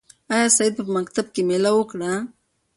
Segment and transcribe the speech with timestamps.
[0.33, 2.11] آیا سعید په مکتب کې مېله وکړه؟